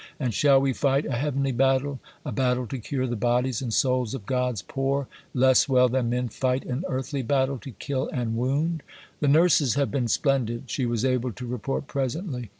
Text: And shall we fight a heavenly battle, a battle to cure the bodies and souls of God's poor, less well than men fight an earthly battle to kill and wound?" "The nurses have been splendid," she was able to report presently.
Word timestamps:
And 0.19 0.33
shall 0.33 0.59
we 0.59 0.73
fight 0.73 1.05
a 1.05 1.11
heavenly 1.11 1.51
battle, 1.51 1.99
a 2.25 2.31
battle 2.31 2.65
to 2.65 2.79
cure 2.79 3.05
the 3.05 3.15
bodies 3.15 3.61
and 3.61 3.71
souls 3.71 4.15
of 4.15 4.25
God's 4.25 4.63
poor, 4.63 5.05
less 5.35 5.69
well 5.69 5.89
than 5.89 6.09
men 6.09 6.27
fight 6.29 6.65
an 6.65 6.83
earthly 6.89 7.21
battle 7.21 7.59
to 7.59 7.69
kill 7.73 8.09
and 8.11 8.35
wound?" 8.35 8.81
"The 9.19 9.27
nurses 9.27 9.75
have 9.75 9.91
been 9.91 10.07
splendid," 10.07 10.63
she 10.71 10.87
was 10.87 11.05
able 11.05 11.31
to 11.33 11.45
report 11.45 11.85
presently. 11.85 12.49